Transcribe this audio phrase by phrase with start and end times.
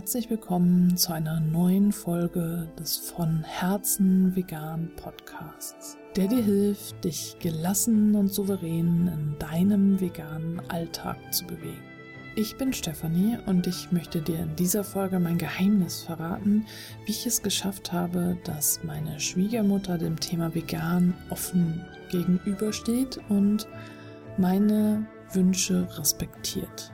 [0.00, 7.36] herzlich willkommen zu einer neuen Folge des von Herzen vegan Podcasts, der dir hilft, dich
[7.38, 11.84] gelassen und souverän in deinem veganen Alltag zu bewegen.
[12.34, 16.64] Ich bin Stefanie und ich möchte dir in dieser Folge mein Geheimnis verraten,
[17.04, 23.68] wie ich es geschafft habe, dass meine Schwiegermutter dem Thema vegan offen gegenübersteht und
[24.38, 26.90] meine Wünsche respektiert.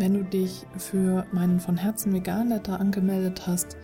[0.00, 3.76] Wenn du dich für meinen von Herzen vegan Letter angemeldet hast,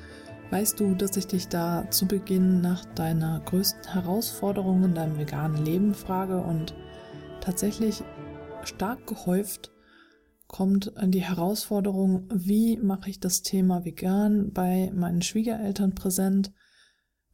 [0.51, 5.62] weißt du, dass ich dich da zu Beginn nach deiner größten Herausforderung in deinem veganen
[5.62, 6.75] Leben frage und
[7.42, 8.02] tatsächlich
[8.65, 9.70] stark gehäuft
[10.47, 16.51] kommt die Herausforderung, wie mache ich das Thema vegan bei meinen Schwiegereltern präsent?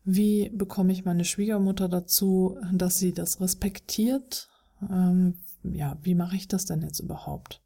[0.03, 4.49] Wie bekomme ich meine Schwiegermutter dazu, dass sie das respektiert?
[4.91, 7.62] Ähm, ja, wie mache ich das denn jetzt überhaupt?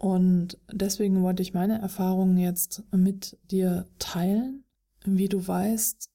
[0.00, 4.64] Und deswegen wollte ich meine Erfahrungen jetzt mit dir teilen.
[5.04, 6.08] Wie du weißt,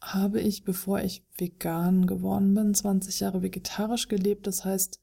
[0.00, 4.48] habe ich, bevor ich vegan geworden bin, 20 Jahre vegetarisch gelebt.
[4.48, 4.98] Das heißt,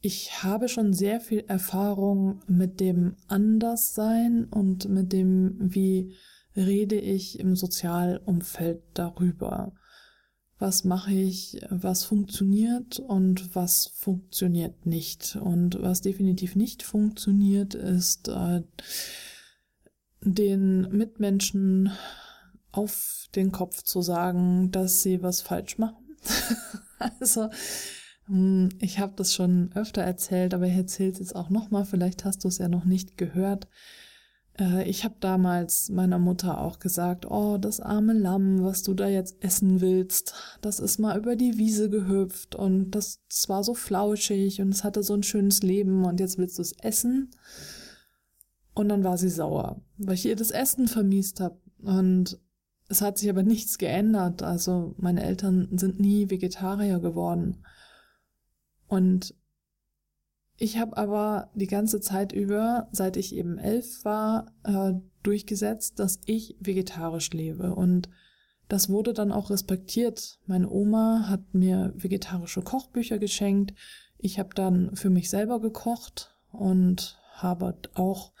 [0.00, 6.14] ich habe schon sehr viel Erfahrung mit dem Anderssein und mit dem, wie
[6.54, 9.72] rede ich im Sozialumfeld darüber
[10.58, 15.36] was mache ich, was funktioniert und was funktioniert nicht.
[15.36, 18.62] Und was definitiv nicht funktioniert, ist äh,
[20.22, 21.92] den Mitmenschen
[22.72, 26.16] auf den Kopf zu sagen, dass sie was falsch machen.
[27.20, 27.50] also
[28.26, 32.24] hm, ich habe das schon öfter erzählt, aber ich erzähle es jetzt auch nochmal, vielleicht
[32.24, 33.68] hast du es ja noch nicht gehört.
[34.58, 39.08] Äh, ich habe damals meiner Mutter auch gesagt, oh, das arme Lamm, was du da
[39.08, 44.60] jetzt essen willst, das ist mal über die Wiese gehüpft und das, war so flauschig
[44.60, 47.30] und es hatte so ein schönes Leben und jetzt willst du es essen.
[48.74, 51.58] Und dann war sie sauer, weil ich ihr das Essen vermiest habe.
[51.78, 52.38] Und
[52.88, 54.42] es hat sich aber nichts geändert.
[54.42, 57.64] Also meine Eltern sind nie Vegetarier geworden.
[58.86, 59.34] Und
[60.58, 66.20] ich habe aber die ganze Zeit über, seit ich eben elf war, äh, durchgesetzt, dass
[66.24, 67.74] ich vegetarisch lebe.
[67.74, 68.08] Und
[68.68, 70.38] das wurde dann auch respektiert.
[70.46, 73.74] Meine Oma hat mir vegetarische Kochbücher geschenkt.
[74.18, 78.32] Ich habe dann für mich selber gekocht und habe auch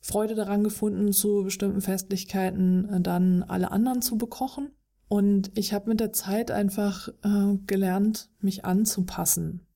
[0.00, 4.72] Freude daran gefunden, zu bestimmten Festlichkeiten äh, dann alle anderen zu bekochen.
[5.08, 9.66] Und ich habe mit der Zeit einfach äh, gelernt, mich anzupassen.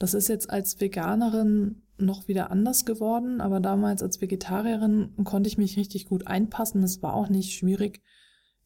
[0.00, 5.58] Das ist jetzt als Veganerin noch wieder anders geworden, aber damals als Vegetarierin konnte ich
[5.58, 6.82] mich richtig gut einpassen.
[6.82, 8.00] Es war auch nicht schwierig,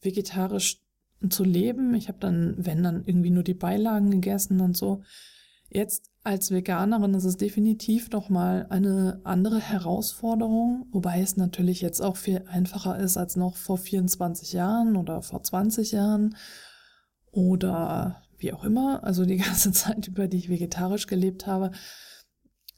[0.01, 0.81] vegetarisch
[1.29, 1.93] zu leben.
[1.95, 5.03] Ich habe dann, wenn dann irgendwie nur die Beilagen gegessen und so.
[5.69, 12.01] Jetzt als Veganerin ist es definitiv noch mal eine andere Herausforderung, wobei es natürlich jetzt
[12.01, 16.37] auch viel einfacher ist als noch vor 24 Jahren oder vor 20 Jahren
[17.33, 21.73] oder wie auch immer, also die ganze Zeit, über die ich vegetarisch gelebt habe,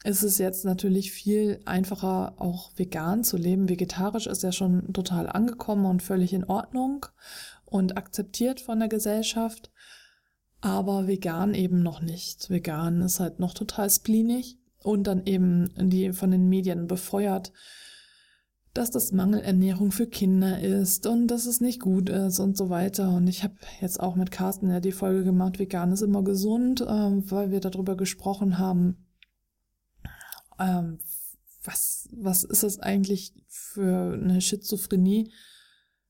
[0.04, 3.68] ist es jetzt natürlich viel einfacher, auch vegan zu leben.
[3.68, 7.06] Vegetarisch ist ja schon total angekommen und völlig in Ordnung
[7.64, 9.72] und akzeptiert von der Gesellschaft.
[10.60, 12.48] Aber vegan eben noch nicht.
[12.48, 17.52] Vegan ist halt noch total spleenig und dann eben die von den Medien befeuert
[18.76, 23.10] dass das Mangelernährung für Kinder ist und dass es nicht gut ist und so weiter.
[23.10, 26.84] Und ich habe jetzt auch mit Carsten ja die Folge gemacht, vegan ist immer gesund,
[26.86, 29.06] ähm, weil wir darüber gesprochen haben,
[30.58, 30.98] ähm,
[31.64, 35.32] was, was ist das eigentlich für eine Schizophrenie?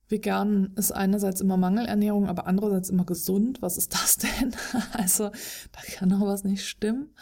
[0.08, 3.62] Vegan ist einerseits immer Mangelernährung, aber andererseits immer gesund.
[3.62, 4.54] Was ist das denn?
[4.92, 5.30] also
[5.72, 7.14] da kann doch was nicht stimmen.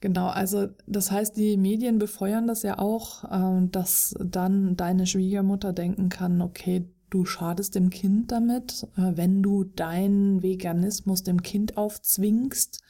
[0.00, 5.72] Genau, also das heißt, die Medien befeuern das ja auch, äh, dass dann deine Schwiegermutter
[5.72, 11.76] denken kann, okay, du schadest dem Kind damit, äh, wenn du deinen Veganismus dem Kind
[11.76, 12.82] aufzwingst.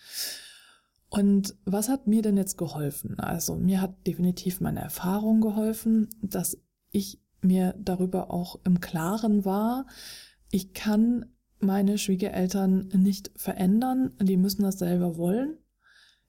[1.08, 3.18] Und was hat mir denn jetzt geholfen?
[3.18, 6.58] Also mir hat definitiv meine Erfahrung geholfen, dass
[6.90, 9.86] ich mir darüber auch im Klaren war,
[10.50, 11.26] ich kann
[11.58, 15.58] meine Schwiegereltern nicht verändern, die müssen das selber wollen.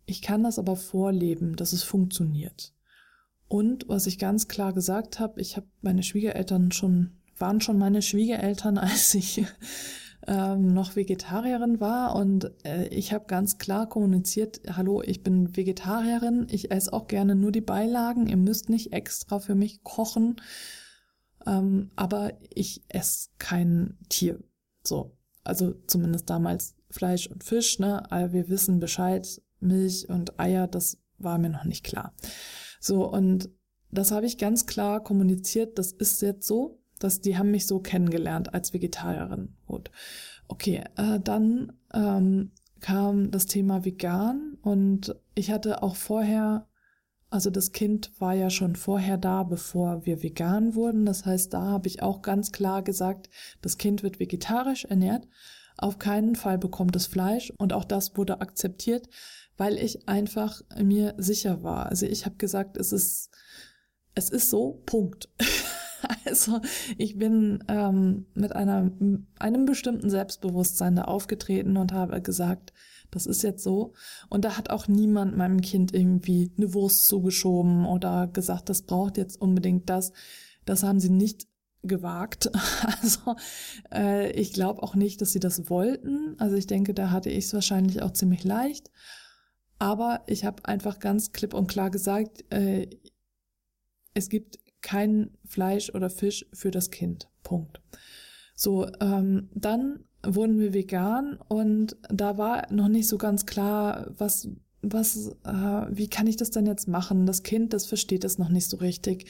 [0.08, 2.74] Ich kann das aber vorleben, dass es funktioniert.
[3.50, 8.02] Und was ich ganz klar gesagt habe, ich habe meine Schwiegereltern schon, waren schon meine
[8.02, 9.46] Schwiegereltern, als ich
[10.26, 12.16] ähm, noch Vegetarierin war.
[12.16, 17.36] Und äh, ich habe ganz klar kommuniziert, hallo, ich bin Vegetarierin, ich esse auch gerne
[17.36, 20.38] nur die Beilagen, ihr müsst nicht extra für mich kochen.
[21.46, 24.40] Ähm, aber ich esse kein Tier.
[24.86, 25.18] So.
[25.44, 28.10] Also zumindest damals Fleisch und Fisch, ne?
[28.10, 32.14] Aber wir wissen Bescheid, Milch und Eier, das war mir noch nicht klar.
[32.80, 33.50] So, und
[33.92, 37.80] das habe ich ganz klar kommuniziert, das ist jetzt so, dass die haben mich so
[37.80, 39.56] kennengelernt als Vegetarierin.
[39.66, 39.92] Gut.
[40.48, 46.68] Okay, äh, dann ähm, kam das Thema vegan und ich hatte auch vorher,
[47.30, 51.06] also das Kind war ja schon vorher da, bevor wir vegan wurden.
[51.06, 53.30] Das heißt, da habe ich auch ganz klar gesagt,
[53.62, 55.28] das Kind wird vegetarisch ernährt.
[55.78, 59.08] Auf keinen Fall bekommt es Fleisch und auch das wurde akzeptiert,
[59.58, 61.88] weil ich einfach mir sicher war.
[61.88, 63.32] Also ich habe gesagt, es ist
[64.18, 65.30] es ist so, Punkt.
[66.26, 66.60] also
[66.98, 68.92] ich bin ähm, mit einer,
[69.40, 72.74] einem bestimmten Selbstbewusstsein da aufgetreten und habe gesagt,
[73.12, 73.94] das ist jetzt so.
[74.30, 79.18] Und da hat auch niemand meinem Kind irgendwie eine Wurst zugeschoben oder gesagt, das braucht
[79.18, 80.12] jetzt unbedingt das.
[80.66, 81.48] Das haben sie nicht
[81.84, 82.50] gewagt.
[83.02, 83.36] Also
[83.94, 86.36] äh, ich glaube auch nicht, dass sie das wollten.
[86.40, 88.90] Also ich denke, da hatte ich es wahrscheinlich auch ziemlich leicht.
[89.80, 92.88] Aber ich habe einfach ganz klipp und klar gesagt, äh,
[94.14, 97.30] es gibt kein Fleisch oder Fisch für das Kind.
[97.44, 97.82] Punkt.
[98.56, 104.50] So, ähm, dann wurden wir vegan und da war noch nicht so ganz klar, was,
[104.82, 107.26] was, äh, wie kann ich das denn jetzt machen?
[107.26, 109.30] Das Kind, das versteht es noch nicht so richtig.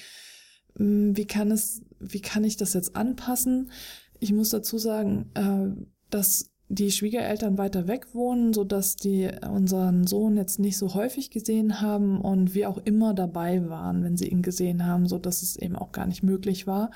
[0.78, 3.72] Hm, wie kann es, wie kann ich das jetzt anpassen?
[4.20, 10.06] Ich muss dazu sagen, äh, dass die Schwiegereltern weiter weg wohnen, so dass die unseren
[10.06, 14.28] Sohn jetzt nicht so häufig gesehen haben und wir auch immer dabei waren, wenn sie
[14.28, 16.92] ihn gesehen haben, so dass es eben auch gar nicht möglich war,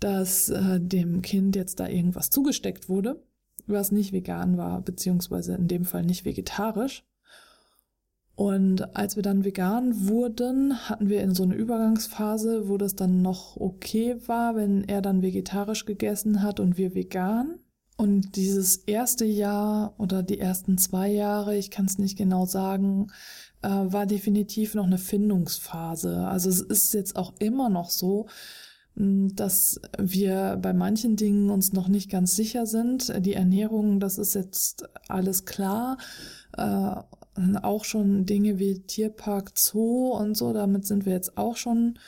[0.00, 3.22] dass äh, dem Kind jetzt da irgendwas zugesteckt wurde,
[3.66, 7.04] was nicht vegan war, beziehungsweise in dem Fall nicht vegetarisch.
[8.36, 13.22] Und als wir dann vegan wurden, hatten wir in so eine Übergangsphase, wo das dann
[13.22, 17.60] noch okay war, wenn er dann vegetarisch gegessen hat und wir vegan.
[17.96, 23.06] Und dieses erste Jahr oder die ersten zwei Jahre, ich kann es nicht genau sagen,
[23.62, 26.26] äh, war definitiv noch eine Findungsphase.
[26.26, 28.26] Also es ist jetzt auch immer noch so,
[28.96, 33.12] dass wir bei manchen Dingen uns noch nicht ganz sicher sind.
[33.26, 35.98] Die Ernährung, das ist jetzt alles klar.
[36.56, 36.94] Äh,
[37.62, 41.98] auch schon Dinge wie Tierpark, Zoo und so, damit sind wir jetzt auch schon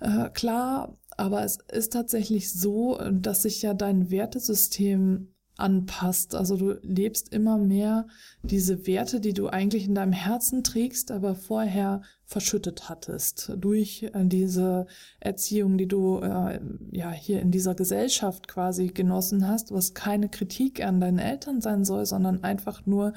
[0.00, 0.98] äh, klar.
[1.20, 5.28] Aber es ist tatsächlich so, dass sich ja dein Wertesystem
[5.58, 6.34] anpasst.
[6.34, 8.06] Also du lebst immer mehr
[8.42, 14.24] diese Werte, die du eigentlich in deinem Herzen trägst, aber vorher verschüttet hattest durch äh,
[14.24, 14.86] diese
[15.18, 16.58] Erziehung, die du äh,
[16.90, 21.84] ja hier in dieser Gesellschaft quasi genossen hast, was keine Kritik an deinen Eltern sein
[21.84, 23.12] soll, sondern einfach nur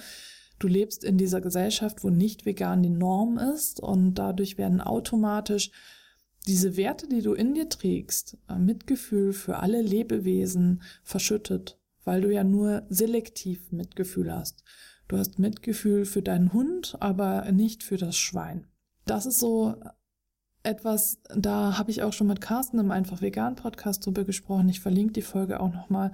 [0.59, 5.71] du lebst in dieser Gesellschaft, wo nicht vegan die Norm ist und dadurch werden automatisch
[6.45, 12.33] diese Werte, die du in dir trägst, äh, Mitgefühl für alle Lebewesen verschüttet, weil du
[12.33, 14.63] ja nur selektiv Mitgefühl hast.
[15.07, 18.67] Du hast Mitgefühl für deinen Hund, aber nicht für das Schwein.
[19.05, 19.75] Das ist so
[20.63, 24.69] etwas, da habe ich auch schon mit Carsten im Einfach Vegan Podcast drüber gesprochen.
[24.69, 26.13] Ich verlinke die Folge auch nochmal.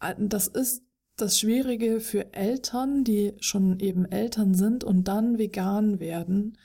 [0.00, 0.82] Äh, das ist
[1.16, 6.58] das Schwierige für Eltern, die schon eben Eltern sind und dann vegan werden,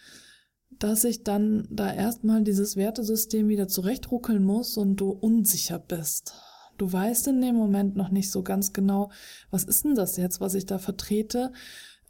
[0.80, 6.34] dass ich dann da erstmal dieses Wertesystem wieder zurechtruckeln muss und du unsicher bist.
[6.78, 9.12] Du weißt in dem Moment noch nicht so ganz genau,
[9.50, 11.52] was ist denn das jetzt, was ich da vertrete?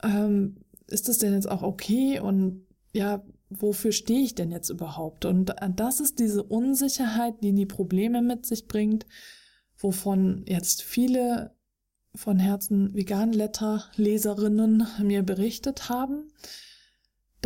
[0.04, 0.58] Ähm,
[0.88, 2.20] ist das denn jetzt auch okay?
[2.20, 5.26] Und ja, wofür stehe ich denn jetzt überhaupt?
[5.26, 9.06] Und das ist diese Unsicherheit, die die Probleme mit sich bringt,
[9.78, 11.56] wovon jetzt viele
[12.16, 16.32] von Herzen Vegan-Letter-Leserinnen mir berichtet haben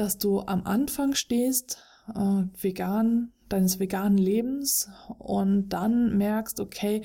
[0.01, 1.77] dass du am Anfang stehst,
[2.15, 4.89] äh, vegan, deines veganen Lebens
[5.19, 7.03] und dann merkst, okay,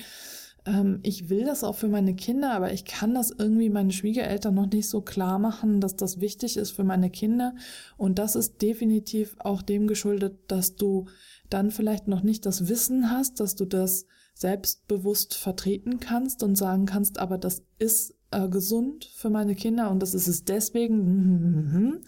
[0.64, 4.54] ähm, ich will das auch für meine Kinder, aber ich kann das irgendwie meinen Schwiegereltern
[4.54, 7.54] noch nicht so klar machen, dass das wichtig ist für meine Kinder.
[7.98, 11.04] Und das ist definitiv auch dem geschuldet, dass du
[11.50, 16.86] dann vielleicht noch nicht das Wissen hast, dass du das selbstbewusst vertreten kannst und sagen
[16.86, 21.24] kannst, aber das ist äh, gesund für meine Kinder und das ist es deswegen, hm,
[21.24, 22.00] hm, hm,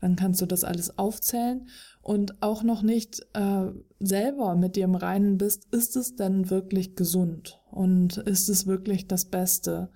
[0.00, 1.68] dann kannst du das alles aufzählen.
[2.00, 3.66] Und auch noch nicht äh,
[4.00, 7.60] selber mit dir im Reinen bist, ist es denn wirklich gesund?
[7.70, 9.90] Und ist es wirklich das Beste?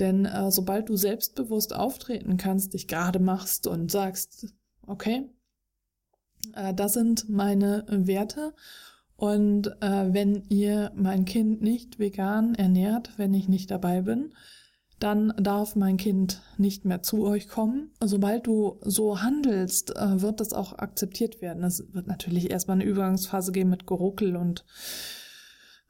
[0.00, 4.54] Denn äh, sobald du selbstbewusst auftreten kannst, dich gerade machst und sagst,
[4.86, 5.28] okay,
[6.54, 8.54] äh, das sind meine Werte.
[9.16, 14.32] Und äh, wenn ihr mein Kind nicht vegan ernährt, wenn ich nicht dabei bin,
[15.00, 17.90] dann darf mein Kind nicht mehr zu euch kommen.
[18.00, 21.64] Sobald du so handelst, äh, wird das auch akzeptiert werden.
[21.64, 24.64] Es wird natürlich erstmal eine Übergangsphase geben mit Geruckel und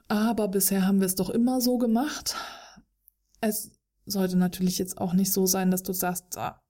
[0.08, 2.36] aber bisher haben wir es doch immer so gemacht.
[3.40, 3.72] Es
[4.06, 6.60] sollte natürlich jetzt auch nicht so sein, dass du sagst, ah,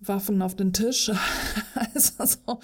[0.00, 1.10] Waffen auf den Tisch.
[1.94, 2.60] also so,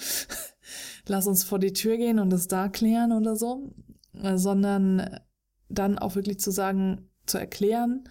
[1.07, 3.75] lass uns vor die Tür gehen und es da klären oder so,
[4.13, 5.21] sondern
[5.69, 8.09] dann auch wirklich zu sagen, zu erklären,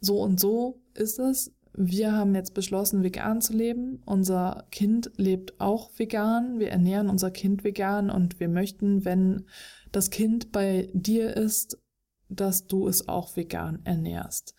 [0.00, 1.52] so und so ist es.
[1.76, 4.00] Wir haben jetzt beschlossen, vegan zu leben.
[4.04, 6.60] Unser Kind lebt auch vegan.
[6.60, 9.46] Wir ernähren unser Kind vegan und wir möchten, wenn
[9.90, 11.78] das Kind bei dir ist,
[12.28, 14.54] dass du es auch vegan ernährst.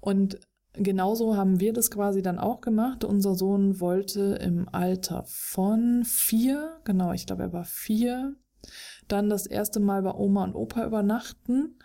[0.00, 0.40] Und
[0.72, 3.04] genauso haben wir das quasi dann auch gemacht.
[3.04, 8.34] Unser Sohn wollte im Alter von vier, genau, ich glaube, er war vier,
[9.08, 11.78] dann das erste Mal bei Oma und Opa übernachten.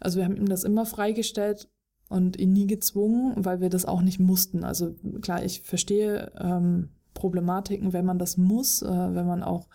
[0.00, 1.68] Also wir haben ihm das immer freigestellt
[2.08, 4.64] und ihn nie gezwungen, weil wir das auch nicht mussten.
[4.64, 9.68] Also klar, ich verstehe ähm, Problematiken, wenn man das muss, äh, wenn man auch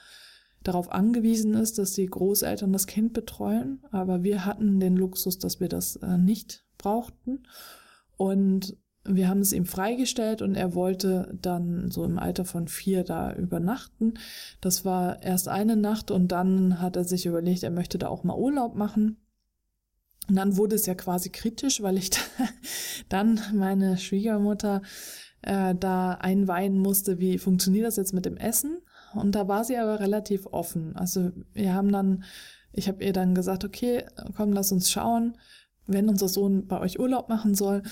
[0.63, 3.83] darauf angewiesen ist, dass die Großeltern das Kind betreuen.
[3.91, 7.43] Aber wir hatten den Luxus, dass wir das äh, nicht brauchten.
[8.15, 13.03] Und wir haben es ihm freigestellt und er wollte dann so im Alter von vier
[13.03, 14.13] da übernachten.
[14.61, 18.23] Das war erst eine Nacht und dann hat er sich überlegt, er möchte da auch
[18.23, 19.17] mal Urlaub machen.
[20.29, 22.11] Und dann wurde es ja quasi kritisch, weil ich
[23.09, 24.81] dann meine Schwiegermutter
[25.41, 28.77] äh, da einweihen musste, wie funktioniert das jetzt mit dem Essen?
[29.13, 30.95] Und da war sie aber relativ offen.
[30.95, 32.23] Also wir haben dann,
[32.71, 34.05] ich habe ihr dann gesagt, okay,
[34.35, 35.37] komm, lass uns schauen,
[35.85, 37.83] wenn unser Sohn bei euch Urlaub machen soll,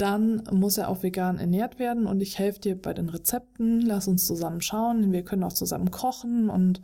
[0.00, 3.80] dann muss er auch vegan ernährt werden und ich helfe dir bei den Rezepten.
[3.80, 5.12] Lass uns zusammen schauen.
[5.12, 6.80] Wir können auch zusammen kochen und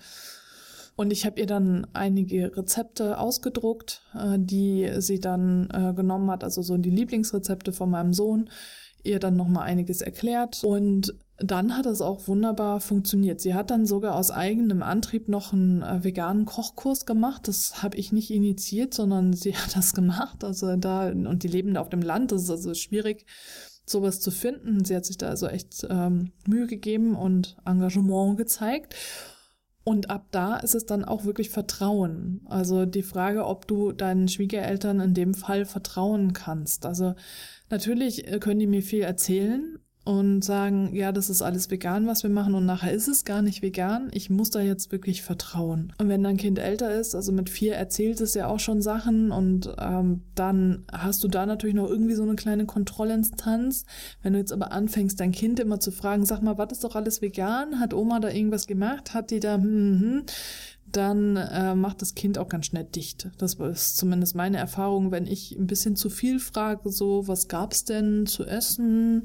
[0.98, 6.42] und ich habe ihr dann einige Rezepte ausgedruckt, äh, die sie dann äh, genommen hat,
[6.42, 8.48] also so die Lieblingsrezepte von meinem Sohn,
[9.06, 13.40] ihr dann nochmal einiges erklärt und dann hat es auch wunderbar funktioniert.
[13.40, 17.46] Sie hat dann sogar aus eigenem Antrieb noch einen äh, veganen Kochkurs gemacht.
[17.46, 20.44] Das habe ich nicht initiiert, sondern sie hat das gemacht.
[20.44, 23.26] Also da, und die leben auf dem Land, das ist also schwierig,
[23.84, 24.84] sowas zu finden.
[24.84, 28.94] Sie hat sich da also echt ähm, Mühe gegeben und Engagement gezeigt.
[29.84, 32.40] Und ab da ist es dann auch wirklich Vertrauen.
[32.46, 36.86] Also die Frage, ob du deinen Schwiegereltern in dem Fall vertrauen kannst.
[36.86, 37.14] Also
[37.70, 42.22] natürlich äh, können die mir viel erzählen, und sagen, ja, das ist alles vegan, was
[42.22, 44.08] wir machen und nachher ist es gar nicht vegan.
[44.12, 45.92] Ich muss da jetzt wirklich vertrauen.
[45.98, 49.32] Und wenn dein Kind älter ist, also mit vier erzählt es ja auch schon Sachen
[49.32, 53.84] und ähm, dann hast du da natürlich noch irgendwie so eine kleine Kontrollinstanz.
[54.22, 56.94] Wenn du jetzt aber anfängst, dein Kind immer zu fragen, sag mal, was ist doch
[56.94, 57.80] alles vegan?
[57.80, 59.12] Hat Oma da irgendwas gemacht?
[59.12, 60.24] Hat die da, hm, hm, hm
[60.96, 63.30] dann äh, macht das Kind auch ganz schnell dicht.
[63.38, 67.84] Das ist zumindest meine Erfahrung, wenn ich ein bisschen zu viel frage, so, was gab's
[67.84, 69.22] denn zu essen?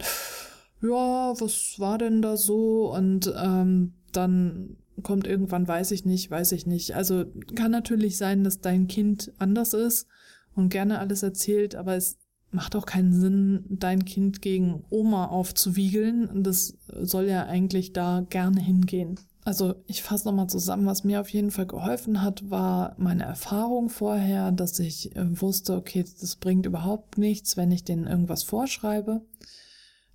[0.82, 2.94] ja, was war denn da so?
[2.94, 6.96] Und ähm, dann kommt irgendwann, weiß ich nicht, weiß ich nicht.
[6.96, 7.26] Also
[7.56, 10.08] kann natürlich sein, dass dein Kind anders ist
[10.56, 12.18] und gerne alles erzählt, aber es
[12.52, 16.44] macht auch keinen Sinn, dein Kind gegen Oma aufzuwiegeln.
[16.44, 19.20] Das soll ja eigentlich da gerne hingehen.
[19.44, 23.90] Also ich fasse nochmal zusammen, was mir auf jeden Fall geholfen hat, war meine Erfahrung
[23.90, 29.22] vorher, dass ich äh, wusste, okay, das bringt überhaupt nichts, wenn ich denen irgendwas vorschreibe.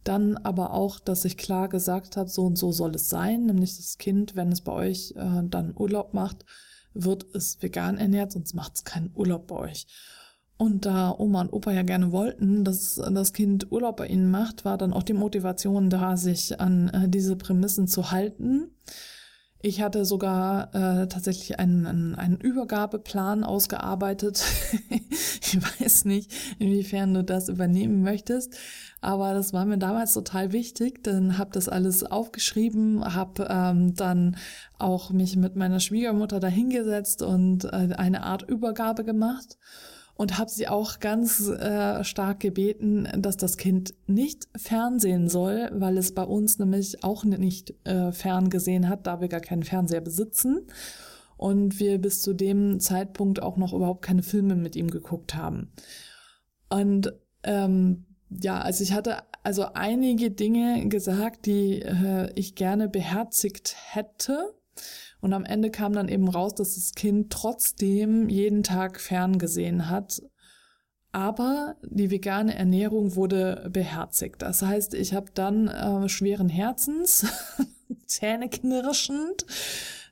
[0.04, 3.76] Dann aber auch, dass ich klar gesagt habe, so und so soll es sein, nämlich
[3.76, 6.44] das Kind, wenn es bei euch äh, dann Urlaub macht,
[6.94, 9.86] wird es vegan ernährt, sonst macht es keinen Urlaub bei euch.
[10.58, 14.64] Und da Oma und Opa ja gerne wollten, dass das Kind Urlaub bei ihnen macht,
[14.64, 18.70] war dann auch die Motivation da, sich an äh, diese Prämissen zu halten.
[19.62, 24.44] Ich hatte sogar äh, tatsächlich einen, einen, einen Übergabeplan ausgearbeitet.
[24.90, 28.54] ich weiß nicht, inwiefern du das übernehmen möchtest,
[29.00, 31.02] aber das war mir damals total wichtig.
[31.02, 34.36] Dann habe das alles aufgeschrieben, habe ähm, dann
[34.78, 39.56] auch mich mit meiner Schwiegermutter dahingesetzt und äh, eine Art Übergabe gemacht
[40.16, 45.98] und habe sie auch ganz äh, stark gebeten, dass das Kind nicht fernsehen soll, weil
[45.98, 50.66] es bei uns nämlich auch nicht äh, ferngesehen hat, da wir gar keinen Fernseher besitzen
[51.36, 55.72] und wir bis zu dem Zeitpunkt auch noch überhaupt keine Filme mit ihm geguckt haben.
[56.70, 63.76] Und ähm, ja, also ich hatte also einige Dinge gesagt, die äh, ich gerne beherzigt
[63.92, 64.54] hätte
[65.20, 70.22] und am Ende kam dann eben raus, dass das Kind trotzdem jeden Tag ferngesehen hat.
[71.12, 74.42] Aber die vegane Ernährung wurde beherzigt.
[74.42, 77.26] Das heißt, ich habe dann äh, schweren Herzens,
[78.06, 79.46] zähneknirschend,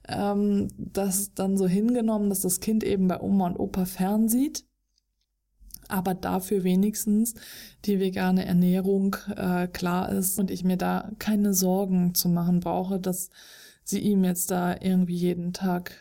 [0.08, 4.64] ähm, das dann so hingenommen, dass das Kind eben bei Oma und Opa fernsieht
[5.88, 7.34] aber dafür wenigstens
[7.84, 12.98] die vegane Ernährung äh, klar ist und ich mir da keine Sorgen zu machen brauche,
[12.98, 13.30] dass
[13.84, 15.92] sie ihm jetzt da irgendwie jeden Tag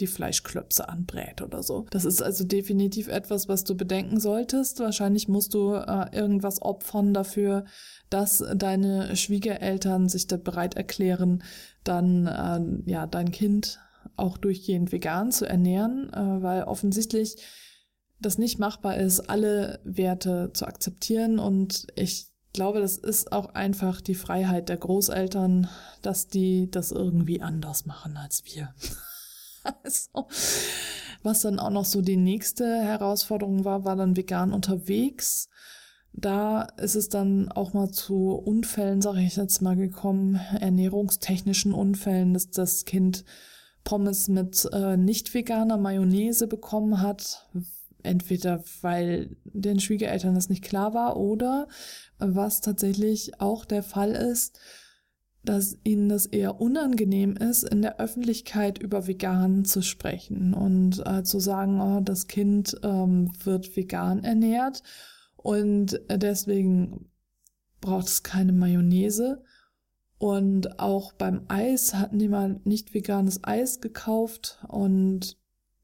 [0.00, 1.86] die Fleischklöpse anbrät oder so.
[1.90, 4.80] Das ist also definitiv etwas, was du bedenken solltest.
[4.80, 7.64] Wahrscheinlich musst du äh, irgendwas opfern dafür,
[8.08, 11.42] dass deine Schwiegereltern sich da bereit erklären,
[11.84, 13.78] dann äh, ja dein Kind
[14.16, 17.36] auch durchgehend vegan zu ernähren, äh, weil offensichtlich
[18.20, 21.38] das nicht machbar ist, alle Werte zu akzeptieren.
[21.38, 25.68] Und ich glaube, das ist auch einfach die Freiheit der Großeltern,
[26.02, 28.74] dass die das irgendwie anders machen als wir.
[29.82, 30.28] also,
[31.22, 35.48] was dann auch noch so die nächste Herausforderung war, war dann vegan unterwegs.
[36.12, 42.34] Da ist es dann auch mal zu Unfällen, sage ich jetzt mal, gekommen, ernährungstechnischen Unfällen,
[42.34, 43.24] dass das Kind
[43.84, 47.48] Pommes mit äh, nicht veganer Mayonnaise bekommen hat,
[48.02, 51.68] entweder weil den Schwiegereltern das nicht klar war oder
[52.18, 54.58] was tatsächlich auch der Fall ist,
[55.42, 61.22] dass ihnen das eher unangenehm ist, in der Öffentlichkeit über vegan zu sprechen und äh,
[61.22, 64.82] zu sagen, oh, das Kind ähm, wird vegan ernährt
[65.36, 67.10] und deswegen
[67.80, 69.42] braucht es keine Mayonnaise.
[70.18, 75.38] Und auch beim Eis hatten die mal nicht veganes Eis gekauft und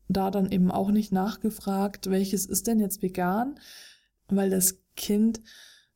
[0.09, 3.59] da dann eben auch nicht nachgefragt, welches ist denn jetzt vegan,
[4.29, 5.41] weil das Kind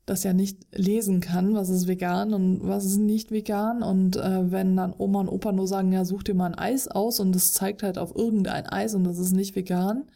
[0.06, 3.82] das ja nicht lesen kann, was ist vegan und was ist nicht vegan.
[3.82, 6.88] Und äh, wenn dann Oma und Opa nur sagen, ja, such dir mal ein Eis
[6.88, 10.10] aus und es zeigt halt auf irgendein Eis und das ist nicht vegan,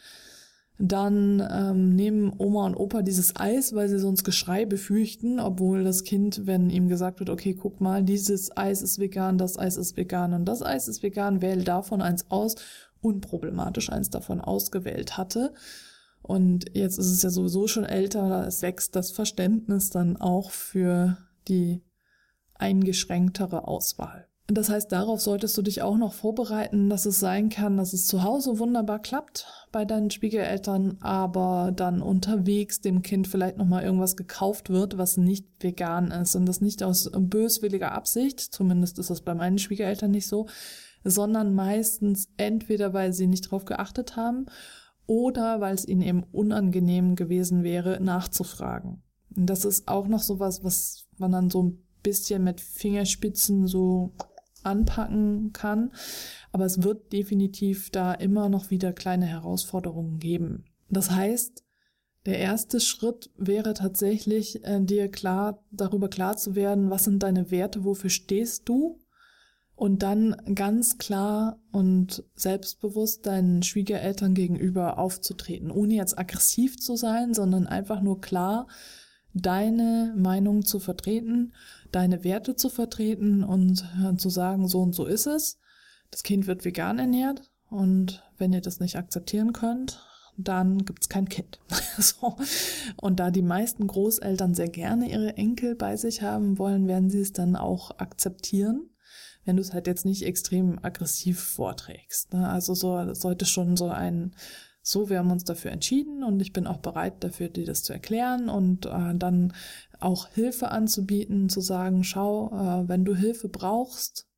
[0.79, 6.03] dann ähm, nehmen Oma und Opa dieses Eis, weil sie sonst Geschrei befürchten, obwohl das
[6.03, 9.97] Kind, wenn ihm gesagt wird, okay, guck mal, dieses Eis ist vegan, das Eis ist
[9.97, 12.57] vegan und das Eis ist vegan, wähle davon eins aus
[13.05, 15.53] unproblematisch eins davon ausgewählt hatte.
[16.23, 21.19] Und jetzt ist es ja sowieso schon älter, da wächst das Verständnis dann auch für
[21.49, 21.83] die
[22.55, 24.27] eingeschränktere Auswahl.
[24.47, 28.07] Das heißt, darauf solltest du dich auch noch vorbereiten, dass es sein kann, dass es
[28.07, 34.17] zu Hause wunderbar klappt bei deinen Schwiegereltern, aber dann unterwegs dem Kind vielleicht nochmal irgendwas
[34.17, 39.23] gekauft wird, was nicht vegan ist und das nicht aus böswilliger Absicht, zumindest ist das
[39.23, 40.47] bei meinen Schwiegereltern nicht so,
[41.05, 44.47] sondern meistens entweder, weil sie nicht drauf geachtet haben
[45.07, 49.03] oder weil es ihnen eben unangenehm gewesen wäre, nachzufragen.
[49.37, 54.13] Und das ist auch noch sowas, was man dann so ein bisschen mit Fingerspitzen so
[54.63, 55.93] anpacken kann.
[56.53, 60.65] Aber es wird definitiv da immer noch wieder kleine Herausforderungen geben.
[60.89, 61.65] Das heißt,
[62.27, 67.51] der erste Schritt wäre tatsächlich, äh, dir klar, darüber klar zu werden, was sind deine
[67.51, 68.99] Werte, wofür stehst du
[69.77, 77.35] und dann ganz klar und selbstbewusst deinen Schwiegereltern gegenüber aufzutreten, ohne jetzt aggressiv zu sein,
[77.35, 78.69] sondern einfach nur klar
[79.33, 81.55] deine Meinung zu vertreten,
[81.91, 83.85] deine Werte zu vertreten und
[84.17, 85.59] zu sagen, so und so ist es.
[86.13, 90.01] Das Kind wird vegan ernährt und wenn ihr das nicht akzeptieren könnt,
[90.37, 91.59] dann gibt's kein Kind.
[91.99, 92.37] so.
[92.97, 97.21] Und da die meisten Großeltern sehr gerne ihre Enkel bei sich haben wollen, werden sie
[97.21, 98.89] es dann auch akzeptieren
[99.45, 102.33] wenn du es halt jetzt nicht extrem aggressiv vorträgst.
[102.33, 102.49] Ne?
[102.49, 104.35] Also so sollte schon so ein
[104.87, 107.95] so, wir haben uns dafür entschieden und ich bin auch bereit dafür, dir das zu
[107.95, 109.55] erklären und äh, dann
[109.99, 114.29] auch Hilfe anzubieten, zu sagen, schau, äh, wenn du Hilfe brauchst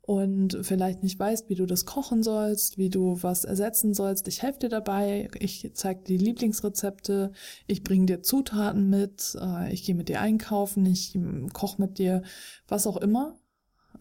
[0.00, 4.42] und vielleicht nicht weißt, wie du das kochen sollst, wie du was ersetzen sollst, ich
[4.42, 7.30] helfe dir dabei, ich zeige dir die Lieblingsrezepte,
[7.68, 11.16] ich bringe dir Zutaten mit, äh, ich gehe mit dir einkaufen, ich
[11.52, 12.22] koche mit dir,
[12.66, 13.37] was auch immer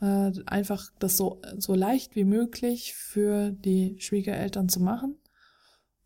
[0.02, 5.16] äh, einfach das so, so leicht wie möglich für die Schwiegereltern zu machen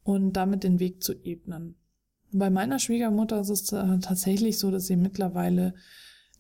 [0.04, 1.75] und damit den Weg zu ebnen.
[2.32, 5.73] Bei meiner Schwiegermutter ist es äh, tatsächlich so, dass sie mittlerweile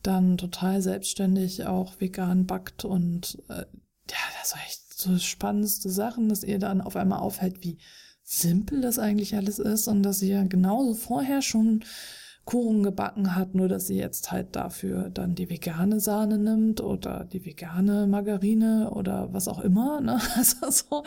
[0.03, 3.65] dann total selbstständig auch vegan backt und äh,
[4.09, 7.77] ja, das war echt so spannendste Sachen, dass ihr dann auf einmal auffällt, wie
[8.23, 11.83] simpel das eigentlich alles ist und dass ja genauso vorher schon
[12.43, 17.23] Kuchen gebacken hat, nur dass sie jetzt halt dafür dann die vegane Sahne nimmt oder
[17.25, 20.01] die vegane Margarine oder was auch immer.
[20.01, 20.19] Ne?
[20.35, 21.03] Also so,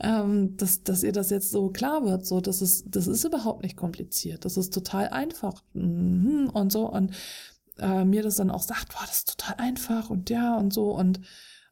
[0.00, 3.62] ähm, dass, dass ihr das jetzt so klar wird, so das ist, das ist überhaupt
[3.62, 7.12] nicht kompliziert, das ist total einfach mhm, und so und
[7.78, 10.96] äh, mir das dann auch sagt, boah, das ist total einfach und ja und so
[10.96, 11.20] und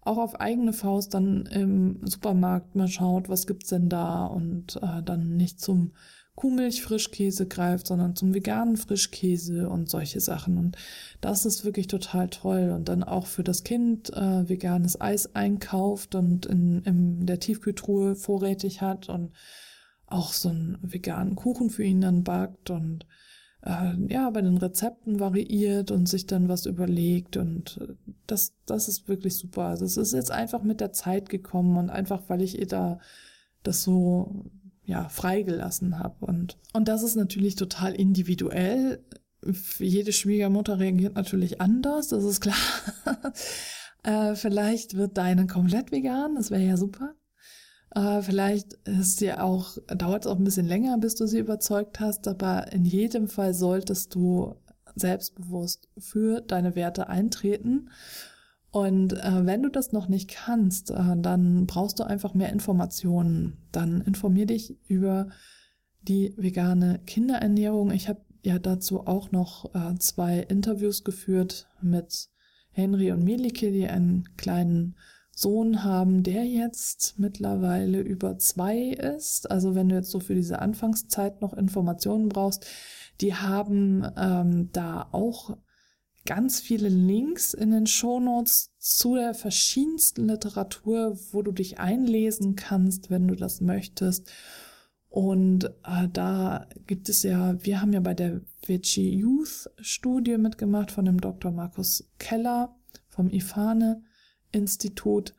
[0.02, 5.02] auch auf eigene Faust dann im Supermarkt mal schaut, was gibt's denn da und äh,
[5.02, 5.92] dann nicht zum
[6.40, 10.56] Kuhmilch-Frischkäse greift, sondern zum veganen Frischkäse und solche Sachen.
[10.56, 10.76] Und
[11.20, 12.70] das ist wirklich total toll.
[12.74, 18.16] Und dann auch für das Kind äh, veganes Eis einkauft und in, in der Tiefkühltruhe
[18.16, 19.32] vorrätig hat und
[20.06, 23.06] auch so einen veganen Kuchen für ihn dann backt und
[23.62, 27.94] äh, ja, bei den Rezepten variiert und sich dann was überlegt und äh,
[28.26, 29.64] das, das ist wirklich super.
[29.64, 32.98] Also es ist jetzt einfach mit der Zeit gekommen und einfach, weil ich ihr da
[33.62, 34.50] das so,
[34.90, 39.04] ja, freigelassen habe und, und das ist natürlich total individuell.
[39.78, 42.56] Jede Schwiegermutter reagiert natürlich anders, das ist klar.
[44.02, 47.14] äh, vielleicht wird deine komplett vegan, das wäre ja super.
[47.94, 52.00] Äh, vielleicht ist dir auch, dauert es auch ein bisschen länger, bis du sie überzeugt
[52.00, 54.54] hast, aber in jedem Fall solltest du
[54.94, 57.90] selbstbewusst für deine Werte eintreten.
[58.70, 63.56] Und äh, wenn du das noch nicht kannst, äh, dann brauchst du einfach mehr Informationen.
[63.72, 65.28] Dann informier dich über
[66.02, 67.90] die vegane Kinderernährung.
[67.90, 72.28] Ich habe ja dazu auch noch äh, zwei Interviews geführt mit
[72.70, 74.96] Henry und Melike, die einen kleinen
[75.34, 79.50] Sohn haben, der jetzt mittlerweile über zwei ist.
[79.50, 82.66] Also wenn du jetzt so für diese Anfangszeit noch Informationen brauchst,
[83.20, 85.56] die haben ähm, da auch
[86.26, 93.10] ganz viele Links in den Shownotes zu der verschiedensten Literatur, wo du dich einlesen kannst,
[93.10, 94.30] wenn du das möchtest.
[95.08, 100.92] Und äh, da gibt es ja, wir haben ja bei der Veggie Youth Studie mitgemacht
[100.92, 101.50] von dem Dr.
[101.50, 102.76] Markus Keller
[103.08, 104.04] vom IFANE
[104.52, 105.34] Institut.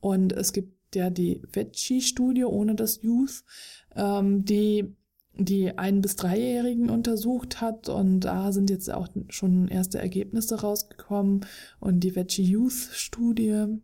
[0.00, 3.44] Und es gibt ja die Veggie-Studie ohne das Youth,
[3.94, 4.96] ähm, die
[5.44, 11.46] die ein- bis dreijährigen untersucht hat und da sind jetzt auch schon erste Ergebnisse rausgekommen
[11.80, 13.80] und die Veggie Youth Studie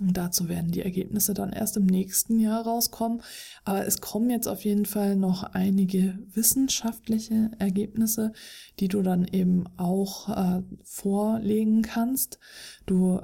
[0.00, 3.22] und dazu werden die Ergebnisse dann erst im nächsten Jahr rauskommen.
[3.64, 8.32] Aber es kommen jetzt auf jeden Fall noch einige wissenschaftliche Ergebnisse,
[8.78, 12.38] die du dann eben auch äh, vorlegen kannst.
[12.86, 13.20] Du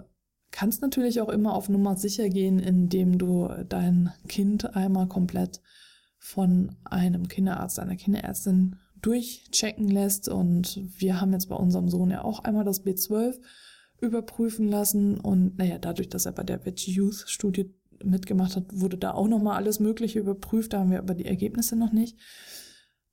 [0.50, 5.62] kannst natürlich auch immer auf Nummer sicher gehen, indem du dein Kind einmal komplett
[6.26, 10.28] von einem Kinderarzt, einer Kinderärztin durchchecken lässt.
[10.28, 13.38] Und wir haben jetzt bei unserem Sohn ja auch einmal das B12
[14.00, 15.20] überprüfen lassen.
[15.20, 19.28] Und naja, dadurch, dass er bei der Veggie Youth Studie mitgemacht hat, wurde da auch
[19.28, 20.72] nochmal alles Mögliche überprüft.
[20.72, 22.18] Da haben wir aber die Ergebnisse noch nicht.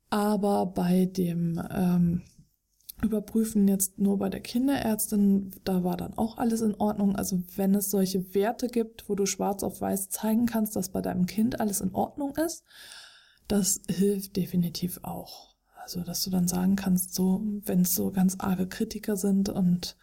[0.10, 2.23] Aber bei dem ähm,
[3.04, 7.15] überprüfen jetzt nur bei der Kinderärztin, da war dann auch alles in Ordnung.
[7.15, 11.02] Also wenn es solche Werte gibt, wo du schwarz auf weiß zeigen kannst, dass bei
[11.02, 12.63] deinem Kind alles in Ordnung ist,
[13.54, 15.54] das hilft definitiv auch.
[15.76, 19.96] Also dass du dann sagen kannst, so wenn es so ganz arge Kritiker sind und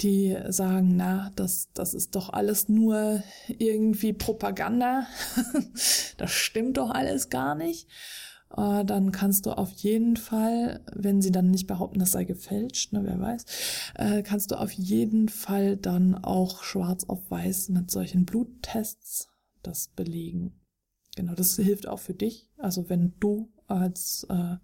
[0.00, 5.06] die sagen, na, das, das ist doch alles nur irgendwie Propaganda,
[6.16, 7.88] das stimmt doch alles gar nicht
[8.56, 12.92] äh, dann kannst du auf jeden Fall, wenn sie dann nicht behaupten, das sei gefälscht,
[12.92, 13.44] ne, wer weiß,
[13.94, 19.28] äh, kannst du auf jeden Fall dann auch schwarz auf weiß mit solchen Bluttests
[19.62, 20.65] das belegen.
[21.16, 22.48] Genau, das hilft auch für dich.
[22.58, 24.56] Also wenn du als äh,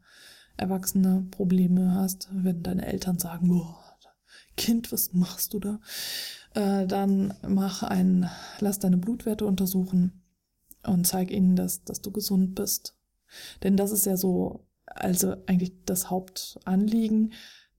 [0.57, 3.75] Erwachsene Probleme hast, wenn deine Eltern sagen, oh,
[4.57, 5.81] Kind, was machst du da?
[6.55, 10.23] Äh, dann mach ein, lass deine Blutwerte untersuchen
[10.87, 12.95] und zeig ihnen, dass, dass du gesund bist
[13.63, 17.33] denn das ist ja so, also eigentlich das Hauptanliegen,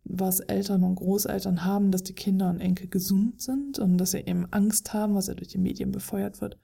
[0.06, 4.20] was Eltern und Großeltern haben, dass die Kinder und Enkel gesund sind und dass sie
[4.20, 6.58] eben Angst haben, was ja durch die Medien befeuert wird,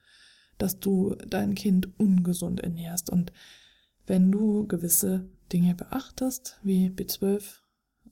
[0.62, 3.10] dass du dein Kind ungesund ernährst.
[3.10, 3.32] Und
[4.06, 7.60] wenn du gewisse Dinge beachtest, wie B12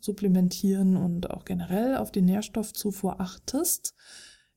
[0.01, 3.95] supplementieren und auch generell auf die Nährstoffzufuhr achtest,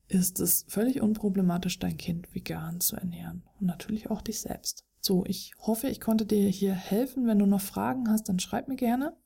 [0.08, 4.84] ist es völlig unproblematisch, dein Kind vegan zu ernähren und natürlich auch dich selbst.
[5.00, 7.26] So, ich hoffe, ich konnte dir hier helfen.
[7.26, 9.16] Wenn du noch Fragen hast, dann schreib mir gerne.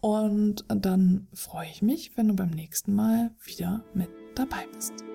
[0.00, 5.13] Und dann freue ich mich, wenn du beim nächsten Mal wieder mit dabei bist.